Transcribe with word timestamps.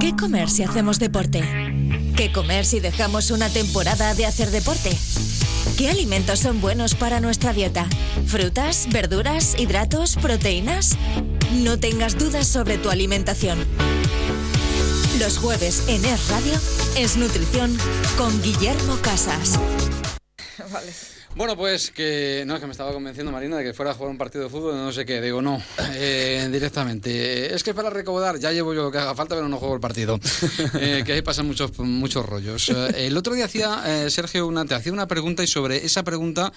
¿Qué 0.00 0.14
comer 0.16 0.50
si 0.50 0.62
hacemos 0.62 0.98
deporte? 0.98 1.42
¿Qué 2.16 2.32
comer 2.32 2.64
si 2.64 2.80
dejamos 2.80 3.30
una 3.30 3.48
temporada 3.48 4.14
de 4.14 4.26
hacer 4.26 4.50
deporte? 4.50 4.96
¿Qué 5.78 5.88
alimentos 5.88 6.40
son 6.40 6.60
buenos 6.60 6.94
para 6.94 7.20
nuestra 7.20 7.52
dieta? 7.52 7.86
¿Frutas, 8.26 8.88
verduras, 8.90 9.58
hidratos, 9.58 10.16
proteínas? 10.16 10.96
No 11.52 11.78
tengas 11.78 12.18
dudas 12.18 12.46
sobre 12.46 12.78
tu 12.78 12.90
alimentación. 12.90 13.64
Los 15.18 15.38
jueves 15.38 15.84
en 15.88 16.04
Es 16.04 16.28
Radio 16.28 16.54
es 16.96 17.16
Nutrición 17.16 17.76
con 18.16 18.42
Guillermo 18.42 18.96
Casas. 19.02 19.58
Vale. 20.72 21.13
Bueno, 21.36 21.56
pues 21.56 21.90
que 21.90 22.44
no 22.46 22.54
es 22.54 22.60
que 22.60 22.66
me 22.66 22.70
estaba 22.70 22.92
convenciendo 22.92 23.32
Marina 23.32 23.56
de 23.56 23.64
que 23.64 23.74
fuera 23.74 23.90
a 23.90 23.94
jugar 23.94 24.12
un 24.12 24.18
partido 24.18 24.44
de 24.44 24.50
fútbol, 24.50 24.76
no 24.76 24.92
sé 24.92 25.04
qué. 25.04 25.20
Digo, 25.20 25.42
no, 25.42 25.60
eh, 25.94 26.48
directamente. 26.52 27.52
Es 27.52 27.64
que 27.64 27.74
para 27.74 27.90
recaudar 27.90 28.38
ya 28.38 28.52
llevo 28.52 28.72
yo 28.72 28.84
lo 28.84 28.92
que 28.92 28.98
haga 28.98 29.16
falta, 29.16 29.34
pero 29.34 29.48
no 29.48 29.56
juego 29.56 29.74
el 29.74 29.80
partido. 29.80 30.18
Eh, 30.80 31.02
que 31.04 31.12
ahí 31.12 31.22
pasan 31.22 31.46
muchos, 31.46 31.78
muchos 31.78 32.26
rollos. 32.26 32.68
Eh, 32.68 33.06
el 33.06 33.16
otro 33.16 33.34
día 33.34 33.44
hacía 33.46 34.10
Sergio 34.10 34.46
una, 34.46 34.64
te 34.64 34.74
hacía 34.74 34.92
una 34.92 35.06
pregunta 35.06 35.42
y 35.42 35.46
sobre 35.46 35.84
esa 35.84 36.02
pregunta 36.02 36.52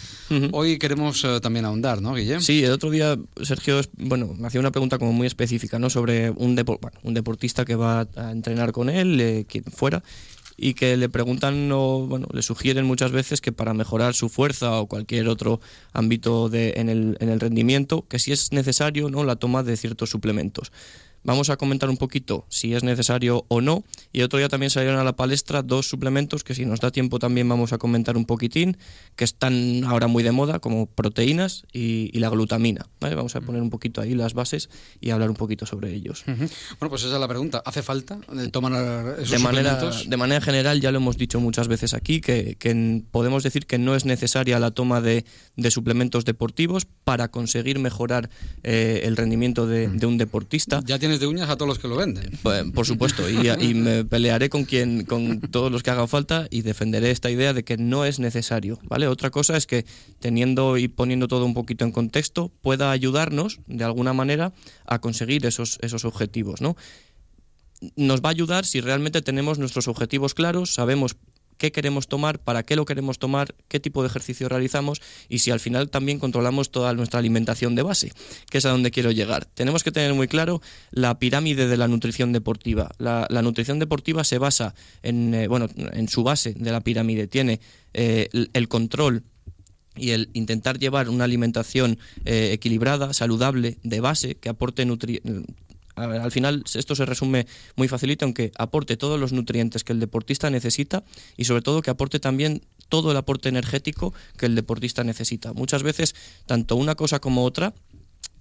hoy 0.52 0.78
queremos 0.78 1.26
también 1.42 1.66
ahondar, 1.66 2.02
¿no, 2.02 2.14
Guillermo? 2.14 2.42
Sí, 2.42 2.64
el 2.64 2.72
otro 2.72 2.90
día 2.90 3.18
Sergio, 3.44 3.82
bueno, 3.98 4.34
me 4.38 4.48
hacía 4.48 4.60
una 4.60 4.72
pregunta 4.72 4.98
como 4.98 5.14
muy 5.14 5.28
específica, 5.28 5.80
¿no? 5.80 5.90
Sobre 5.90 6.30
un, 6.32 6.62
un 7.04 7.14
deportista 7.14 7.64
que 7.64 7.76
va 7.76 8.08
a 8.16 8.32
entrenar 8.32 8.72
con 8.72 8.90
él, 8.90 9.46
quien 9.48 9.64
fuera, 9.66 10.04
y 10.58 10.74
que 10.74 10.98
le 10.98 11.08
preguntan 11.08 11.72
o 11.72 12.08
bueno, 12.08 12.28
le 12.34 12.42
sugieren 12.42 12.86
muchas 12.86 13.12
veces 13.12 13.40
que 13.40 13.52
para 13.52 13.76
mejorar 13.76 14.16
su 14.16 14.28
fuerza 14.28 14.80
o 14.80 14.88
cualquier 14.88 15.28
otro 15.28 15.62
ámbito 15.94 16.50
de, 16.50 16.74
en, 16.78 16.90
el, 16.90 17.18
en 17.20 17.30
el 17.30 17.40
rendimiento, 17.40 18.06
que 18.08 18.18
si 18.18 18.32
es 18.32 18.52
necesario 18.52 19.10
¿no? 19.10 19.24
la 19.24 19.36
toma 19.36 19.62
de 19.62 19.78
ciertos 19.78 20.10
suplementos. 20.10 20.72
Vamos 21.28 21.50
a 21.50 21.58
comentar 21.58 21.90
un 21.90 21.98
poquito 21.98 22.46
si 22.48 22.74
es 22.74 22.84
necesario 22.84 23.44
o 23.50 23.60
no. 23.60 23.84
Y 24.14 24.22
otro 24.22 24.40
día 24.40 24.48
también 24.48 24.70
salieron 24.70 24.98
a 24.98 25.04
la 25.04 25.18
palestra 25.18 25.62
dos 25.62 25.90
suplementos 25.90 26.46
que 26.46 26.56
si 26.56 26.66
nos 26.66 26.80
da 26.80 26.90
tiempo 26.90 27.20
también 27.20 27.50
vamos 27.50 27.74
a 27.74 27.78
comentar 27.78 28.16
un 28.16 28.24
poquitín, 28.24 28.78
que 29.18 29.26
están 29.26 29.84
ahora 29.84 30.08
muy 30.08 30.24
de 30.24 30.32
moda, 30.32 30.60
como 30.60 30.86
proteínas 30.86 31.66
y, 31.74 32.18
la 32.18 32.30
glutamina. 32.30 32.88
Vamos 33.02 33.36
a 33.36 33.42
poner 33.42 33.62
un 33.62 33.70
poquito 33.70 34.00
ahí 34.00 34.16
las 34.16 34.34
bases 34.34 34.70
y 35.02 35.10
hablar 35.10 35.30
un 35.30 35.36
poquito 35.36 35.66
sobre 35.66 35.94
ellos. 35.94 36.24
Bueno, 36.26 36.48
pues 36.90 37.04
esa 37.04 37.16
es 37.16 37.20
la 37.20 37.28
pregunta. 37.28 37.62
¿Hace 37.66 37.84
falta 37.84 38.20
tomar 38.52 38.72
esos 39.20 39.32
de 39.32 39.40
manera, 39.40 39.72
suplementos? 39.72 40.10
De 40.10 40.18
manera 40.18 40.40
general, 40.40 40.80
ya 40.80 40.92
lo 40.92 41.00
hemos 41.00 41.18
dicho 41.18 41.42
muchas 41.42 41.68
veces 41.68 41.94
aquí, 41.94 42.22
que, 42.22 42.56
podemos 43.12 43.44
decir 43.44 43.66
que 43.66 43.78
no 43.78 43.96
es 43.96 44.06
necesaria 44.06 44.60
la 44.60 44.72
toma 44.72 45.02
de, 45.02 45.26
suplementos 45.70 46.24
deportivos 46.24 46.88
para 47.04 47.28
conseguir 47.28 47.80
mejorar 47.80 48.30
eh, 48.64 49.02
el 49.04 49.18
rendimiento 49.18 49.68
de, 49.68 49.90
de, 49.90 50.06
un 50.06 50.18
deportista. 50.18 50.80
Ya 50.86 50.98
tienes 50.98 51.17
de 51.20 51.28
uñas 51.28 51.50
a 51.50 51.56
todos 51.56 51.68
los 51.68 51.80
que 51.80 51.88
lo 51.88 51.96
venden. 51.96 52.32
Pues, 52.44 52.64
por 52.72 52.86
supuesto, 52.86 53.30
y, 53.30 53.74
me 53.74 54.06
pelearé 54.06 54.50
con 54.50 54.66
quien, 54.66 55.06
con 55.06 55.42
todos 55.42 55.72
los 55.72 55.84
que 55.84 55.92
hagan 55.92 56.08
falta 56.08 56.48
y 56.50 56.62
defenderé 56.62 57.12
esta 57.12 57.30
idea 57.30 57.54
de 57.54 57.64
que 57.64 57.78
no 57.78 58.06
es 58.06 58.20
necesario, 58.20 58.80
¿vale? 58.84 59.08
Otra 59.08 59.30
cosa 59.30 59.58
es 59.58 59.68
que 59.68 59.86
teniendo 60.20 60.78
y 60.78 60.88
poniendo 60.88 61.28
todo 61.28 61.46
un 61.46 61.54
poquito 61.54 61.86
en 61.86 61.92
contexto 61.92 62.52
pueda 62.62 62.92
ayudarnos 62.92 63.60
de 63.68 63.84
alguna 63.84 64.14
manera 64.14 64.54
a 64.86 65.00
conseguir 65.00 65.46
esos, 65.46 65.80
esos 65.82 66.06
objetivos, 66.06 66.62
¿no? 66.62 66.76
Nos 67.96 68.22
va 68.22 68.30
a 68.30 68.32
ayudar 68.32 68.66
si 68.66 68.82
realmente 68.82 69.22
tenemos 69.22 69.60
nuestros 69.60 69.88
objetivos 69.88 70.34
claros, 70.34 70.74
sabemos 70.74 71.16
qué 71.58 71.72
queremos 71.72 72.08
tomar, 72.08 72.40
para 72.40 72.64
qué 72.64 72.76
lo 72.76 72.86
queremos 72.86 73.20
tomar, 73.20 73.56
qué 73.68 73.80
tipo 73.80 74.02
de 74.02 74.08
ejercicio 74.08 74.50
realizamos 74.50 75.02
y 75.30 75.40
si 75.40 75.52
al 75.52 75.60
final 75.60 75.90
también 75.90 76.20
controlamos 76.20 76.72
toda 76.72 76.94
nuestra 76.94 77.20
alimentación 77.20 77.76
de 77.76 77.84
base, 77.84 78.12
que 78.50 78.60
es 78.60 78.66
a 78.66 78.70
donde 78.70 78.92
quiero 78.92 79.12
llegar. 79.12 79.46
Tenemos 79.46 79.84
que 79.84 79.92
tener 79.92 80.14
muy 80.14 80.28
claro 80.28 80.62
la 80.92 81.20
pirámide 81.20 81.68
de 81.68 81.78
la 81.78 81.88
nutrición 81.88 82.32
deportiva. 82.32 82.92
La, 82.98 83.28
nutrición 83.42 83.80
deportiva 83.80 84.24
se 84.24 84.38
basa 84.38 84.76
en, 85.04 85.34
eh, 85.34 85.48
bueno, 85.48 85.68
en 85.76 86.08
su 86.08 86.24
base 86.24 86.54
de 86.54 86.72
la 86.72 86.82
pirámide. 86.82 87.28
Tiene 87.28 87.60
eh, 87.94 88.30
el 88.54 88.68
control 88.68 89.24
y 89.96 90.12
el 90.12 90.30
intentar 90.34 90.80
llevar 90.80 91.10
una 91.10 91.24
alimentación 91.24 91.98
eh, 92.26 92.52
equilibrada, 92.54 93.14
saludable, 93.14 93.78
de 93.84 94.00
base, 94.00 94.36
que 94.36 94.50
aporte 94.50 94.86
al 95.98 96.32
final 96.32 96.64
esto 96.74 96.96
se 96.96 97.06
resume 97.06 97.48
muy 97.76 97.88
facilito, 97.88 98.26
aunque 98.26 98.52
aporte 98.58 98.98
todos 98.98 99.20
los 99.20 99.34
nutrientes 99.34 99.84
que 99.84 99.94
el 99.94 100.00
deportista 100.00 100.50
necesita 100.50 101.04
y 101.36 101.46
sobre 101.46 101.62
todo 101.62 101.82
que 101.82 101.90
aporte 101.90 102.20
también 102.20 102.62
todo 102.90 103.12
el 103.12 103.18
aporte 103.18 103.50
energético 103.50 104.14
que 104.38 104.46
el 104.46 104.56
deportista 104.56 105.04
necesita. 105.04 105.54
Muchas 105.54 105.84
veces, 105.84 106.16
tanto 106.46 106.76
una 106.76 106.96
cosa 106.96 107.20
como 107.20 107.44
otra, 107.44 107.74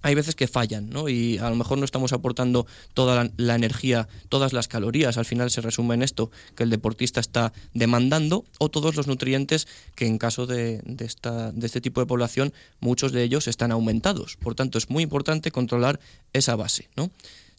hay 0.03 0.15
veces 0.15 0.35
que 0.35 0.47
fallan, 0.47 0.89
¿no? 0.89 1.09
Y 1.09 1.37
a 1.39 1.49
lo 1.49 1.55
mejor 1.55 1.77
no 1.77 1.85
estamos 1.85 2.13
aportando 2.13 2.67
toda 2.93 3.29
la, 3.35 3.55
energía, 3.55 4.07
todas 4.29 4.53
las 4.53 4.67
calorías. 4.67 5.17
Al 5.17 5.25
final 5.25 5.49
se 5.51 5.61
resume 5.61 5.95
en 5.95 6.03
esto 6.03 6.31
que 6.55 6.63
el 6.63 6.69
deportista 6.69 7.19
está 7.19 7.51
demandando 7.73 8.45
o 8.59 8.69
todos 8.69 8.95
los 8.95 9.07
nutrientes 9.07 9.67
que 9.95 10.05
en 10.05 10.17
caso 10.17 10.45
de, 10.45 10.81
esta, 10.99 11.51
de 11.51 11.65
este 11.65 11.81
tipo 11.81 11.99
de 11.99 12.07
población, 12.07 12.53
muchos 12.79 13.11
de 13.11 13.23
ellos 13.23 13.47
están 13.47 13.71
aumentados. 13.71 14.37
Por 14.37 14.55
tanto, 14.55 14.77
es 14.77 14.89
muy 14.89 15.03
importante 15.03 15.51
controlar 15.51 15.99
esa 16.31 16.55
base, 16.55 16.89
¿no? 16.95 17.09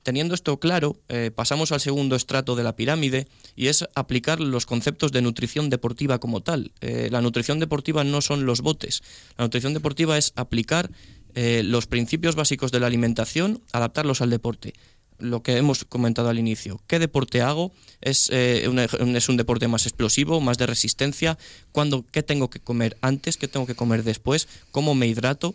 Teniendo 0.08 0.34
esto 0.34 0.58
claro, 0.58 0.96
eh, 1.10 1.30
pasamos 1.34 1.70
al 1.70 1.80
segundo 1.80 2.16
estrato 2.16 2.56
de 2.56 2.62
la 2.62 2.74
pirámide 2.74 3.28
y 3.54 3.66
es 3.66 3.84
aplicar 3.94 4.40
los 4.40 4.64
conceptos 4.64 5.12
de 5.12 5.20
nutrición 5.20 5.68
deportiva 5.68 6.18
como 6.18 6.40
tal. 6.40 6.72
Eh, 6.80 7.08
la 7.12 7.20
nutrición 7.20 7.58
deportiva 7.58 8.04
no 8.04 8.22
son 8.22 8.46
los 8.46 8.62
botes. 8.62 9.02
La 9.36 9.44
nutrición 9.44 9.74
deportiva 9.74 10.16
es 10.16 10.32
aplicar 10.34 10.90
eh, 11.34 11.60
los 11.62 11.86
principios 11.86 12.36
básicos 12.36 12.72
de 12.72 12.80
la 12.80 12.86
alimentación, 12.86 13.60
adaptarlos 13.70 14.22
al 14.22 14.30
deporte. 14.30 14.72
Lo 15.18 15.42
que 15.42 15.58
hemos 15.58 15.84
comentado 15.84 16.30
al 16.30 16.38
inicio. 16.38 16.80
¿Qué 16.86 16.98
deporte 16.98 17.42
hago? 17.42 17.74
¿Es, 18.00 18.30
un, 18.30 19.36
deporte 19.36 19.68
más 19.68 19.84
explosivo, 19.84 20.40
más 20.40 20.56
de 20.56 20.68
resistencia? 20.68 21.36
¿Cuándo, 21.70 22.06
¿Qué 22.10 22.22
tengo 22.22 22.48
que 22.48 22.60
comer 22.60 22.96
antes? 23.02 23.36
¿Qué 23.36 23.46
tengo 23.46 23.66
que 23.66 23.74
comer 23.74 24.04
después? 24.04 24.48
¿Cómo 24.70 24.94
me 24.94 25.06
hidrato? 25.06 25.54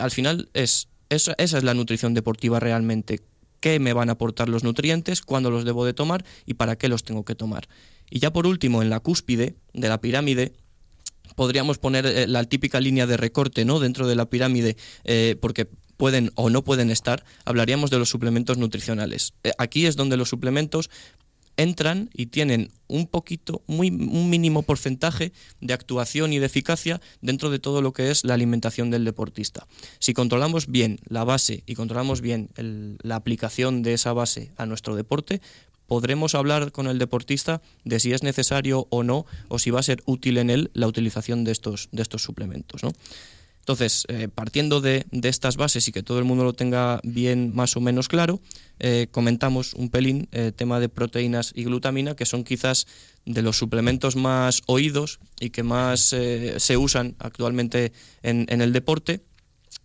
al 0.00 0.10
final 0.10 0.48
es 0.52 0.88
esa, 1.10 1.34
es 1.38 1.52
la 1.62 1.74
nutrición 1.74 2.14
deportiva 2.14 2.58
realmente 2.58 3.20
qué 3.64 3.80
me 3.80 3.94
van 3.94 4.10
a 4.10 4.12
aportar 4.12 4.50
los 4.50 4.62
nutrientes, 4.62 5.22
cuándo 5.22 5.50
los 5.50 5.64
debo 5.64 5.86
de 5.86 5.94
tomar 5.94 6.22
y 6.44 6.52
para 6.52 6.76
qué 6.76 6.86
los 6.90 7.02
tengo 7.02 7.24
que 7.24 7.34
tomar. 7.34 7.66
Y 8.10 8.18
ya 8.18 8.30
por 8.30 8.46
último, 8.46 8.82
en 8.82 8.90
la 8.90 9.00
cúspide 9.00 9.54
de 9.72 9.88
la 9.88 10.02
pirámide, 10.02 10.52
podríamos 11.34 11.78
poner 11.78 12.04
eh, 12.04 12.26
la 12.26 12.44
típica 12.44 12.78
línea 12.78 13.06
de 13.06 13.16
recorte 13.16 13.64
¿no? 13.64 13.80
dentro 13.80 14.06
de 14.06 14.16
la 14.16 14.28
pirámide, 14.28 14.76
eh, 15.04 15.36
porque 15.40 15.66
pueden 15.96 16.30
o 16.34 16.50
no 16.50 16.62
pueden 16.62 16.90
estar, 16.90 17.24
hablaríamos 17.46 17.88
de 17.88 17.98
los 17.98 18.10
suplementos 18.10 18.58
nutricionales. 18.58 19.32
Eh, 19.44 19.52
aquí 19.56 19.86
es 19.86 19.96
donde 19.96 20.18
los 20.18 20.28
suplementos 20.28 20.90
entran 21.56 22.10
y 22.12 22.26
tienen 22.26 22.70
un 22.88 23.06
poquito, 23.06 23.62
muy, 23.66 23.88
un 23.88 24.30
mínimo 24.30 24.62
porcentaje 24.62 25.32
de 25.60 25.74
actuación 25.74 26.32
y 26.32 26.38
de 26.38 26.46
eficacia 26.46 27.00
dentro 27.20 27.50
de 27.50 27.58
todo 27.58 27.82
lo 27.82 27.92
que 27.92 28.10
es 28.10 28.24
la 28.24 28.34
alimentación 28.34 28.90
del 28.90 29.04
deportista. 29.04 29.66
Si 29.98 30.14
controlamos 30.14 30.66
bien 30.68 31.00
la 31.08 31.24
base 31.24 31.62
y 31.66 31.74
controlamos 31.74 32.20
bien 32.20 32.50
la 33.02 33.16
aplicación 33.16 33.82
de 33.82 33.94
esa 33.94 34.12
base 34.12 34.52
a 34.56 34.66
nuestro 34.66 34.96
deporte, 34.96 35.40
podremos 35.86 36.34
hablar 36.34 36.72
con 36.72 36.86
el 36.86 36.98
deportista 36.98 37.62
de 37.84 38.00
si 38.00 38.12
es 38.12 38.22
necesario 38.22 38.86
o 38.90 39.02
no, 39.02 39.26
o 39.48 39.58
si 39.58 39.70
va 39.70 39.80
a 39.80 39.84
ser 39.84 40.02
útil 40.06 40.38
en 40.38 40.50
él 40.50 40.70
la 40.74 40.86
utilización 40.86 41.44
de 41.44 41.52
estos, 41.52 41.88
de 41.92 42.02
estos 42.02 42.22
suplementos. 42.22 42.82
¿no? 42.82 42.92
Entonces, 43.64 44.04
eh, 44.08 44.28
partiendo 44.28 44.82
de, 44.82 45.06
estas 45.22 45.56
bases 45.56 45.88
y 45.88 45.92
que 45.92 46.02
todo 46.02 46.18
el 46.18 46.26
mundo 46.26 46.44
lo 46.44 46.52
tenga 46.52 47.00
bien 47.02 47.50
más 47.54 47.78
o 47.78 47.80
menos 47.80 48.08
claro, 48.08 48.42
eh, 48.78 49.06
comentamos 49.10 49.72
un 49.72 49.88
pelín 49.88 50.28
el 50.32 50.48
eh, 50.48 50.52
tema 50.52 50.80
de 50.80 50.90
proteínas 50.90 51.50
y 51.54 51.64
glutamina, 51.64 52.14
que 52.14 52.26
son 52.26 52.44
quizás 52.44 52.86
de 53.24 53.40
los 53.40 53.56
suplementos 53.56 54.16
más 54.16 54.60
oídos 54.66 55.18
y 55.40 55.48
que 55.48 55.62
más 55.62 56.14
se 56.58 56.76
usan 56.76 57.16
actualmente 57.18 57.94
en, 58.22 58.44
en 58.50 58.60
el 58.60 58.74
deporte 58.74 59.22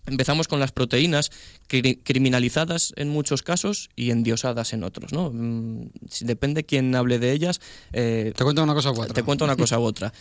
Empezamos 0.09 0.47
con 0.47 0.59
las 0.59 0.71
proteínas, 0.71 1.31
criminalizadas 1.67 2.93
en 2.95 3.09
muchos 3.09 3.43
casos 3.43 3.89
y 3.95 4.11
endiosadas 4.11 4.73
en 4.73 4.83
otros. 4.83 5.13
¿no? 5.13 5.31
Mm, 5.31 5.89
depende 6.21 6.63
quién 6.63 6.95
hable 6.95 7.19
de 7.19 7.31
ellas. 7.31 7.61
Eh, 7.93 8.33
te 8.35 8.43
cuento 8.43 8.63
una 8.63 8.73
cosa 8.73 8.91
u 8.91 8.99
otra. 8.99 9.13
Te 9.13 9.23
cuento 9.23 9.45
una 9.45 9.55
cosa 9.55 9.79
u 9.79 9.83
otra. 9.83 10.11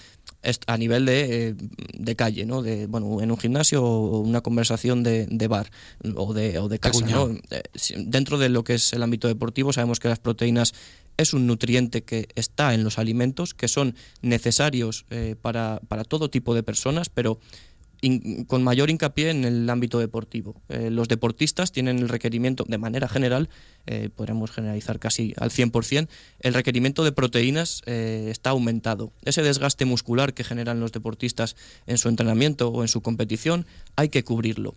A 0.66 0.76
nivel 0.76 1.06
de, 1.06 1.48
eh, 1.48 1.54
de 1.94 2.16
calle, 2.16 2.44
¿no? 2.44 2.62
de, 2.62 2.86
bueno, 2.86 3.22
en 3.22 3.30
un 3.30 3.38
gimnasio 3.38 3.82
o 3.82 4.20
una 4.20 4.42
conversación 4.42 5.02
de, 5.02 5.26
de 5.26 5.48
bar 5.48 5.70
o 6.16 6.34
de, 6.34 6.58
o 6.58 6.68
de 6.68 6.78
casa. 6.78 7.04
¿no? 7.06 7.30
Eh, 7.50 7.62
dentro 7.96 8.38
de 8.38 8.48
lo 8.50 8.64
que 8.64 8.74
es 8.74 8.92
el 8.92 9.02
ámbito 9.02 9.26
deportivo 9.26 9.72
sabemos 9.72 10.00
que 10.00 10.08
las 10.08 10.18
proteínas 10.18 10.74
es 11.16 11.32
un 11.32 11.46
nutriente 11.46 12.04
que 12.04 12.28
está 12.36 12.74
en 12.74 12.84
los 12.84 12.98
alimentos, 12.98 13.52
que 13.52 13.66
son 13.66 13.96
necesarios 14.22 15.04
para, 15.42 15.80
para 15.88 16.04
todo 16.04 16.30
tipo 16.30 16.54
de 16.54 16.62
personas, 16.62 17.08
pero 17.08 17.40
con 18.46 18.62
mayor 18.62 18.90
hincapié 18.90 19.30
en 19.30 19.44
el 19.44 19.68
ámbito 19.68 19.98
deportivo. 19.98 20.60
Eh, 20.68 20.90
los 20.90 21.08
deportistas 21.08 21.72
tienen 21.72 21.98
el 21.98 22.08
requerimiento, 22.08 22.64
de 22.68 22.78
manera 22.78 23.08
general, 23.08 23.48
eh, 23.86 24.08
podríamos 24.14 24.50
generalizar 24.50 24.98
casi 24.98 25.34
al 25.38 25.50
100%, 25.50 26.08
el 26.40 26.54
requerimiento 26.54 27.04
de 27.04 27.12
proteínas 27.12 27.82
eh, 27.86 28.28
está 28.30 28.50
aumentado. 28.50 29.12
Ese 29.24 29.42
desgaste 29.42 29.84
muscular 29.84 30.34
que 30.34 30.44
generan 30.44 30.80
los 30.80 30.92
deportistas 30.92 31.56
en 31.86 31.98
su 31.98 32.08
entrenamiento 32.08 32.68
o 32.68 32.82
en 32.82 32.88
su 32.88 33.00
competición 33.00 33.66
hay 33.96 34.08
que 34.10 34.22
cubrirlo. 34.22 34.74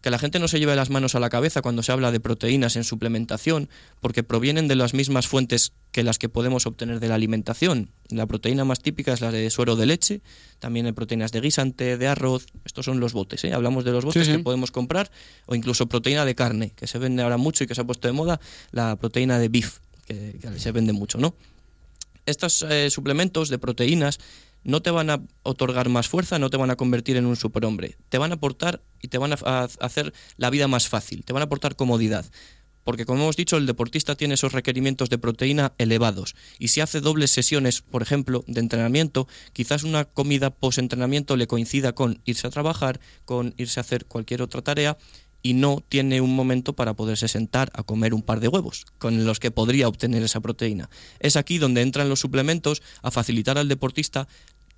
Que 0.00 0.10
la 0.10 0.18
gente 0.18 0.38
no 0.38 0.48
se 0.48 0.58
lleve 0.58 0.76
las 0.76 0.90
manos 0.90 1.14
a 1.14 1.20
la 1.20 1.28
cabeza 1.28 1.62
cuando 1.62 1.82
se 1.82 1.92
habla 1.92 2.12
de 2.12 2.20
proteínas 2.20 2.76
en 2.76 2.84
suplementación, 2.84 3.68
porque 4.00 4.22
provienen 4.22 4.68
de 4.68 4.76
las 4.76 4.94
mismas 4.94 5.26
fuentes 5.26 5.72
que 5.92 6.02
las 6.02 6.18
que 6.18 6.28
podemos 6.28 6.66
obtener 6.66 7.00
de 7.00 7.08
la 7.08 7.14
alimentación. 7.14 7.90
La 8.10 8.26
proteína 8.26 8.64
más 8.64 8.80
típica 8.80 9.12
es 9.12 9.20
la 9.20 9.32
de 9.32 9.50
suero 9.50 9.76
de 9.76 9.86
leche, 9.86 10.20
también 10.58 10.86
hay 10.86 10.92
proteínas 10.92 11.32
de 11.32 11.40
guisante, 11.40 11.96
de 11.96 12.06
arroz, 12.06 12.46
estos 12.64 12.84
son 12.84 13.00
los 13.00 13.12
botes, 13.12 13.44
¿eh? 13.44 13.52
hablamos 13.52 13.84
de 13.84 13.92
los 13.92 14.04
botes 14.04 14.28
que 14.28 14.38
podemos 14.38 14.70
comprar, 14.70 15.10
o 15.46 15.54
incluso 15.54 15.86
proteína 15.86 16.24
de 16.24 16.34
carne, 16.34 16.72
que 16.76 16.86
se 16.86 16.98
vende 16.98 17.22
ahora 17.22 17.36
mucho 17.36 17.64
y 17.64 17.66
que 17.66 17.74
se 17.74 17.80
ha 17.80 17.84
puesto 17.84 18.08
de 18.08 18.12
moda, 18.12 18.40
la 18.70 18.96
proteína 18.96 19.38
de 19.38 19.48
beef, 19.48 19.78
que, 20.06 20.38
se 20.56 20.72
vende 20.72 20.92
mucho, 20.92 21.18
¿no? 21.18 21.34
Estos 22.26 22.62
eh, 22.68 22.90
suplementos 22.90 23.48
de 23.48 23.58
proteínas 23.58 24.18
no 24.64 24.82
te 24.82 24.90
van 24.90 25.10
a 25.10 25.22
otorgar 25.42 25.88
más 25.88 26.08
fuerza, 26.08 26.38
no 26.38 26.50
te 26.50 26.56
van 26.56 26.70
a 26.70 26.76
convertir 26.76 27.16
en 27.16 27.26
un 27.26 27.36
superhombre. 27.36 27.96
Te 28.08 28.18
van 28.18 28.32
a 28.32 28.34
aportar 28.36 28.82
y 29.00 29.08
te 29.08 29.18
van 29.18 29.32
a 29.32 29.68
hacer 29.80 30.12
la 30.36 30.50
vida 30.50 30.68
más 30.68 30.88
fácil, 30.88 31.24
te 31.24 31.32
van 31.32 31.42
a 31.42 31.46
aportar 31.46 31.76
comodidad. 31.76 32.26
Porque 32.88 33.04
como 33.04 33.24
hemos 33.24 33.36
dicho, 33.36 33.58
el 33.58 33.66
deportista 33.66 34.14
tiene 34.14 34.32
esos 34.32 34.52
requerimientos 34.52 35.10
de 35.10 35.18
proteína 35.18 35.74
elevados. 35.76 36.34
Y 36.58 36.68
si 36.68 36.80
hace 36.80 37.02
dobles 37.02 37.30
sesiones, 37.30 37.82
por 37.82 38.00
ejemplo, 38.00 38.44
de 38.46 38.60
entrenamiento, 38.60 39.28
quizás 39.52 39.82
una 39.82 40.06
comida 40.06 40.48
post-entrenamiento 40.48 41.36
le 41.36 41.46
coincida 41.46 41.92
con 41.92 42.22
irse 42.24 42.46
a 42.46 42.50
trabajar, 42.50 42.98
con 43.26 43.52
irse 43.58 43.78
a 43.78 43.82
hacer 43.82 44.06
cualquier 44.06 44.40
otra 44.40 44.62
tarea 44.62 44.96
y 45.42 45.54
no 45.54 45.82
tiene 45.88 46.20
un 46.20 46.34
momento 46.34 46.74
para 46.74 46.94
poderse 46.94 47.28
sentar 47.28 47.70
a 47.74 47.82
comer 47.82 48.14
un 48.14 48.22
par 48.22 48.40
de 48.40 48.48
huevos, 48.48 48.86
con 48.98 49.24
los 49.24 49.40
que 49.40 49.50
podría 49.50 49.88
obtener 49.88 50.22
esa 50.22 50.40
proteína. 50.40 50.90
Es 51.20 51.36
aquí 51.36 51.58
donde 51.58 51.82
entran 51.82 52.08
los 52.08 52.20
suplementos 52.20 52.82
a 53.02 53.10
facilitar 53.10 53.58
al 53.58 53.68
deportista 53.68 54.28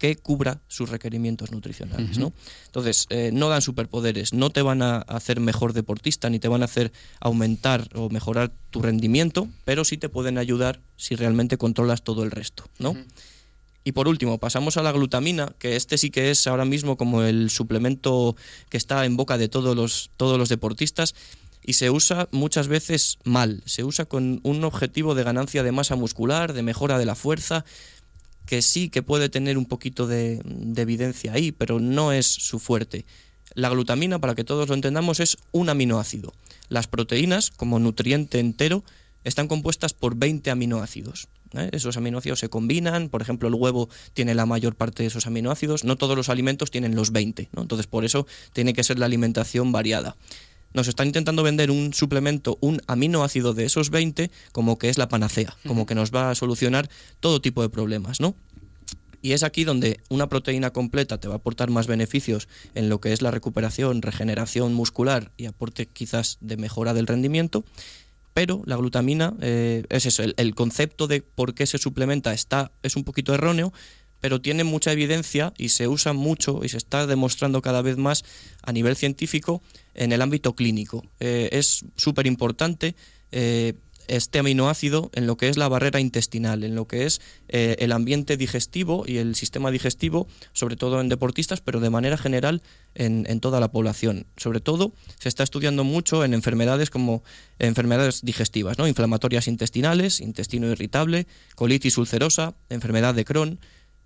que 0.00 0.16
cubra 0.16 0.62
sus 0.66 0.88
requerimientos 0.88 1.52
nutricionales. 1.52 2.16
¿no? 2.16 2.32
Entonces, 2.64 3.06
eh, 3.10 3.30
no 3.34 3.50
dan 3.50 3.60
superpoderes, 3.60 4.32
no 4.32 4.48
te 4.48 4.62
van 4.62 4.80
a 4.80 4.96
hacer 4.96 5.40
mejor 5.40 5.74
deportista, 5.74 6.30
ni 6.30 6.38
te 6.38 6.48
van 6.48 6.62
a 6.62 6.64
hacer 6.64 6.90
aumentar 7.20 7.86
o 7.94 8.08
mejorar 8.08 8.50
tu 8.70 8.80
rendimiento, 8.80 9.46
pero 9.66 9.84
sí 9.84 9.98
te 9.98 10.08
pueden 10.08 10.38
ayudar 10.38 10.80
si 10.96 11.16
realmente 11.16 11.58
controlas 11.58 12.02
todo 12.02 12.24
el 12.24 12.30
resto. 12.30 12.64
¿no? 12.78 12.96
Y 13.82 13.92
por 13.92 14.08
último, 14.08 14.38
pasamos 14.38 14.76
a 14.76 14.82
la 14.82 14.92
glutamina, 14.92 15.54
que 15.58 15.76
este 15.76 15.96
sí 15.96 16.10
que 16.10 16.30
es 16.30 16.46
ahora 16.46 16.64
mismo 16.64 16.96
como 16.96 17.22
el 17.22 17.48
suplemento 17.50 18.36
que 18.68 18.76
está 18.76 19.06
en 19.06 19.16
boca 19.16 19.38
de 19.38 19.48
todos 19.48 19.74
los, 19.74 20.10
todos 20.16 20.38
los 20.38 20.48
deportistas 20.50 21.14
y 21.62 21.74
se 21.74 21.90
usa 21.90 22.28
muchas 22.30 22.68
veces 22.68 23.18
mal. 23.24 23.62
Se 23.66 23.84
usa 23.84 24.04
con 24.04 24.40
un 24.42 24.64
objetivo 24.64 25.14
de 25.14 25.24
ganancia 25.24 25.62
de 25.62 25.72
masa 25.72 25.96
muscular, 25.96 26.52
de 26.52 26.62
mejora 26.62 26.98
de 26.98 27.06
la 27.06 27.14
fuerza, 27.14 27.64
que 28.46 28.62
sí 28.62 28.88
que 28.88 29.02
puede 29.02 29.28
tener 29.28 29.58
un 29.58 29.66
poquito 29.66 30.06
de, 30.06 30.42
evidencia 30.76 31.32
ahí, 31.32 31.52
pero 31.52 31.78
no 31.78 32.12
es 32.12 32.26
su 32.26 32.58
fuerte. 32.58 33.04
La 33.54 33.68
glutamina, 33.68 34.18
para 34.18 34.34
que 34.34 34.44
todos 34.44 34.68
lo 34.68 34.74
entendamos, 34.74 35.20
es 35.20 35.36
un 35.52 35.68
aminoácido. 35.68 36.32
Las 36.68 36.86
proteínas, 36.86 37.50
como 37.50 37.78
nutriente 37.78 38.38
entero, 38.38 38.84
están 39.24 39.48
compuestas 39.48 39.92
por 39.92 40.16
20 40.16 40.50
aminoácidos. 40.50 41.28
¿Eh? 41.54 41.70
Esos 41.72 41.96
aminoácidos 41.96 42.38
se 42.38 42.48
combinan, 42.48 43.08
por 43.08 43.22
ejemplo, 43.22 43.48
el 43.48 43.54
huevo 43.54 43.88
tiene 44.14 44.34
la 44.34 44.46
mayor 44.46 44.74
parte 44.74 45.02
de 45.02 45.08
esos 45.08 45.26
aminoácidos, 45.26 45.84
no 45.84 45.96
todos 45.96 46.16
los 46.16 46.28
alimentos 46.28 46.70
tienen 46.70 46.94
los 46.94 47.12
20, 47.12 47.50
entonces 47.56 47.86
por 47.86 48.04
eso 48.04 48.26
tiene 48.52 48.72
que 48.72 48.84
ser 48.84 48.98
la 48.98 49.06
alimentación 49.06 49.72
variada 49.72 50.16
nos 50.72 50.88
están 50.88 51.08
intentando 51.08 51.42
vender 51.42 51.70
un 51.70 51.92
suplemento, 51.92 52.56
un 52.60 52.80
aminoácido 52.86 53.54
de 53.54 53.64
esos 53.64 53.90
20, 53.90 54.30
como 54.52 54.78
que 54.78 54.88
es 54.88 54.98
la 54.98 55.08
panacea, 55.08 55.56
como 55.66 55.86
que 55.86 55.94
nos 55.94 56.12
va 56.12 56.30
a 56.30 56.34
solucionar 56.34 56.88
todo 57.18 57.40
tipo 57.40 57.62
de 57.62 57.68
problemas, 57.68 58.20
¿no? 58.20 58.34
Y 59.22 59.32
es 59.32 59.42
aquí 59.42 59.64
donde 59.64 60.00
una 60.08 60.28
proteína 60.28 60.70
completa 60.70 61.18
te 61.18 61.28
va 61.28 61.34
a 61.34 61.36
aportar 61.38 61.68
más 61.68 61.86
beneficios 61.86 62.48
en 62.74 62.88
lo 62.88 63.00
que 63.00 63.12
es 63.12 63.20
la 63.20 63.30
recuperación, 63.30 64.00
regeneración 64.00 64.72
muscular 64.72 65.30
y 65.36 65.44
aporte 65.44 65.86
quizás 65.86 66.38
de 66.40 66.56
mejora 66.56 66.94
del 66.94 67.06
rendimiento. 67.06 67.64
Pero 68.32 68.62
la 68.64 68.76
glutamina 68.76 69.34
eh, 69.40 69.84
es 69.88 70.06
eso, 70.06 70.22
el, 70.22 70.54
concepto 70.54 71.06
de 71.06 71.20
por 71.22 71.54
qué 71.54 71.66
se 71.66 71.78
suplementa 71.78 72.32
está, 72.32 72.72
es 72.82 72.96
un 72.96 73.04
poquito 73.04 73.34
erróneo, 73.34 73.72
pero 74.20 74.40
tiene 74.40 74.64
mucha 74.64 74.92
evidencia 74.92 75.52
y 75.56 75.70
se 75.70 75.88
usa 75.88 76.12
mucho 76.12 76.60
y 76.62 76.68
se 76.68 76.76
está 76.76 77.06
demostrando 77.06 77.62
cada 77.62 77.82
vez 77.82 77.96
más 77.96 78.24
a 78.62 78.72
nivel 78.72 78.94
científico 78.96 79.62
en 79.94 80.12
el 80.12 80.22
ámbito 80.22 80.54
clínico. 80.54 81.04
Eh, 81.18 81.48
es 81.52 81.84
súper 81.96 82.26
importante 82.26 82.94
eh, 83.32 83.74
este 84.16 84.38
aminoácido 84.38 85.10
en 85.14 85.26
lo 85.26 85.36
que 85.36 85.48
es 85.48 85.56
la 85.56 85.68
barrera 85.68 86.00
intestinal, 86.00 86.64
en 86.64 86.74
lo 86.74 86.86
que 86.86 87.06
es 87.06 87.20
eh, 87.48 87.76
el 87.78 87.92
ambiente 87.92 88.36
digestivo 88.36 89.04
y 89.06 89.18
el 89.18 89.34
sistema 89.34 89.70
digestivo, 89.70 90.28
sobre 90.52 90.76
todo 90.76 91.00
en 91.00 91.08
deportistas, 91.08 91.60
pero 91.60 91.80
de 91.80 91.90
manera 91.90 92.18
general 92.18 92.62
en, 92.94 93.24
en, 93.28 93.40
toda 93.40 93.60
la 93.60 93.70
población. 93.70 94.26
Sobre 94.36 94.60
todo 94.60 94.92
se 95.18 95.28
está 95.28 95.42
estudiando 95.42 95.84
mucho 95.84 96.24
en 96.24 96.34
enfermedades 96.34 96.90
como 96.90 97.22
enfermedades 97.58 98.22
digestivas, 98.22 98.78
¿no? 98.78 98.88
inflamatorias 98.88 99.48
intestinales, 99.48 100.20
intestino 100.20 100.68
irritable, 100.68 101.26
colitis 101.54 101.98
ulcerosa, 101.98 102.54
enfermedad 102.68 103.14
de 103.14 103.24
Crohn 103.24 103.60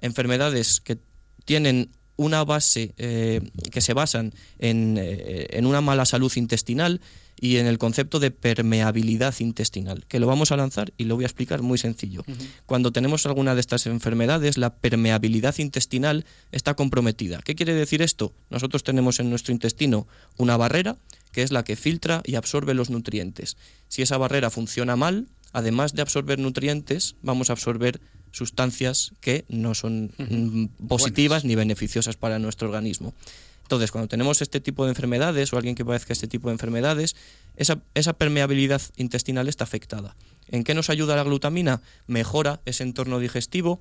enfermedades 0.04 0.80
que 0.80 0.98
tienen 1.44 1.90
una 2.16 2.44
base, 2.44 2.94
eh, 2.96 3.40
que 3.70 3.80
se 3.80 3.94
basan 3.94 4.32
eh, 4.58 5.46
en, 5.50 5.66
una 5.66 5.80
mala 5.80 6.04
salud 6.04 6.32
intestinal 6.36 7.00
y 7.40 7.56
en 7.56 7.66
el 7.66 7.78
concepto 7.78 8.20
de 8.20 8.30
permeabilidad 8.30 9.34
intestinal, 9.40 10.04
que 10.06 10.20
lo 10.20 10.26
vamos 10.26 10.52
a 10.52 10.56
lanzar 10.56 10.92
y 10.96 11.04
lo 11.04 11.16
voy 11.16 11.24
a 11.24 11.26
explicar 11.26 11.62
muy 11.62 11.78
sencillo. 11.78 12.24
Cuando 12.66 12.92
tenemos 12.92 13.26
alguna 13.26 13.54
de 13.54 13.60
estas 13.60 13.86
enfermedades, 13.86 14.56
la 14.56 14.76
permeabilidad 14.76 15.58
intestinal 15.58 16.24
está 16.52 16.74
comprometida. 16.74 17.40
¿Qué 17.42 17.56
quiere 17.56 17.74
decir 17.74 18.02
esto? 18.02 18.32
Nosotros 18.50 18.84
tenemos 18.84 19.18
en 19.18 19.30
nuestro 19.30 19.52
intestino 19.52 20.06
una 20.36 20.56
barrera 20.56 20.96
que 21.32 21.42
es 21.42 21.50
la 21.50 21.64
que 21.64 21.74
filtra 21.74 22.22
y 22.24 22.36
absorbe 22.36 22.74
los 22.74 22.90
nutrientes. 22.90 23.56
Si 23.88 24.02
esa 24.02 24.16
barrera 24.16 24.50
funciona 24.50 24.94
mal, 24.94 25.26
además 25.52 25.92
de 25.92 26.02
absorber 26.02 26.38
nutrientes, 26.38 27.16
vamos 27.22 27.50
a 27.50 27.54
absorber 27.54 28.00
sustancias 28.34 29.12
que 29.20 29.44
no 29.48 29.74
son 29.74 30.10
mm, 30.18 30.86
positivas 30.88 31.44
ni 31.44 31.54
beneficiosas 31.54 32.16
para 32.16 32.38
nuestro 32.38 32.68
organismo. 32.68 33.14
Entonces, 33.62 33.90
cuando 33.92 34.08
tenemos 34.08 34.42
este 34.42 34.60
tipo 34.60 34.84
de 34.84 34.90
enfermedades 34.90 35.52
o 35.52 35.56
alguien 35.56 35.74
que 35.74 35.84
padezca 35.84 36.12
este 36.12 36.26
tipo 36.26 36.48
de 36.48 36.54
enfermedades, 36.54 37.16
esa, 37.56 37.80
esa, 37.94 38.12
permeabilidad 38.12 38.82
intestinal 38.96 39.48
está 39.48 39.64
afectada. 39.64 40.16
¿En 40.48 40.64
qué 40.64 40.74
nos 40.74 40.90
ayuda 40.90 41.16
la 41.16 41.22
glutamina? 41.22 41.80
Mejora 42.06 42.60
ese 42.66 42.82
entorno 42.82 43.20
digestivo. 43.20 43.78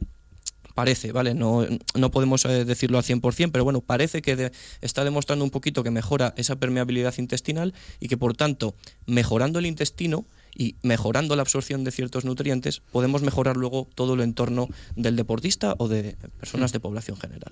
Parece, 0.73 1.11
¿vale? 1.11 1.33
No, 1.33 1.67
no 1.95 2.11
podemos 2.11 2.45
eh, 2.45 2.63
decirlo 2.63 2.97
al 2.97 3.03
100%, 3.03 3.51
pero 3.51 3.63
bueno, 3.63 3.81
parece 3.81 4.21
que 4.21 4.51
está 4.81 5.03
demostrando 5.03 5.43
un 5.43 5.51
poquito 5.51 5.83
que 5.83 5.91
mejora 5.91 6.33
esa 6.37 6.55
permeabilidad 6.55 7.15
intestinal 7.17 7.73
y 7.99 8.07
que 8.07 8.17
por 8.17 8.37
tanto, 8.37 8.75
mejorando 9.05 9.59
el 9.59 9.65
intestino, 9.65 10.25
y 10.55 10.75
mejorando 10.81 11.35
la 11.35 11.41
absorción 11.41 11.83
de 11.83 11.91
ciertos 11.91 12.25
nutrientes 12.25 12.81
podemos 12.91 13.21
mejorar 13.21 13.57
luego 13.57 13.87
todo 13.95 14.13
el 14.13 14.21
entorno 14.21 14.67
del 14.95 15.15
deportista 15.15 15.75
o 15.77 15.87
de 15.87 16.15
personas 16.39 16.71
de 16.71 16.79
población 16.79 17.17
general. 17.17 17.51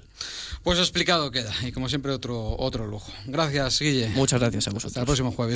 Pues 0.63 0.79
explicado 0.79 1.31
queda 1.31 1.53
y 1.65 1.71
como 1.71 1.89
siempre 1.89 2.11
otro, 2.11 2.55
otro 2.57 2.87
lujo. 2.87 3.11
Gracias, 3.25 3.79
Guille. 3.79 4.09
Muchas 4.09 4.39
gracias 4.39 4.67
a 4.67 4.71
vosotros. 4.71 4.91
Hasta 4.91 4.99
el 5.01 5.05
próximo 5.05 5.31
jueves. 5.31 5.49